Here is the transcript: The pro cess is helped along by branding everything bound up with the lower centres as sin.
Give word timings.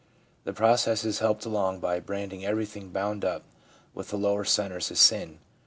The 0.45 0.51
pro 0.53 0.77
cess 0.77 1.05
is 1.05 1.19
helped 1.19 1.45
along 1.45 1.79
by 1.79 1.99
branding 1.99 2.43
everything 2.43 2.89
bound 2.89 3.23
up 3.23 3.43
with 3.93 4.09
the 4.09 4.17
lower 4.17 4.43
centres 4.45 4.89
as 4.89 4.99
sin. 4.99 5.37